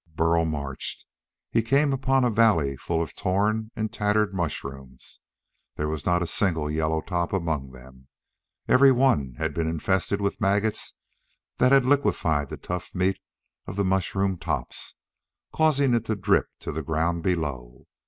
Burl 0.15 0.45
marched. 0.45 1.05
He 1.51 1.61
came 1.61 1.93
upon 1.93 2.23
a 2.23 2.31
valley 2.31 2.75
full 2.75 3.03
of 3.03 3.15
torn 3.15 3.69
and 3.75 3.93
tattered 3.93 4.33
mushrooms. 4.33 5.19
There 5.75 5.87
was 5.87 6.07
not 6.07 6.23
a 6.23 6.25
single 6.25 6.71
yellow 6.71 7.01
top 7.01 7.31
among 7.33 7.69
them. 7.71 8.07
Every 8.67 8.91
one 8.91 9.35
had 9.37 9.53
been 9.53 9.67
infested 9.67 10.19
with 10.19 10.41
maggots 10.41 10.95
that 11.59 11.71
had 11.71 11.85
liquefied 11.85 12.49
the 12.49 12.57
tough 12.57 12.95
meat 12.95 13.19
of 13.67 13.75
the 13.75 13.85
mushroom 13.85 14.39
tops, 14.39 14.95
causing 15.53 15.93
it 15.93 16.05
to 16.05 16.15
drip 16.15 16.47
to 16.61 16.71
the 16.71 16.81
ground 16.81 17.21
below. 17.21 17.85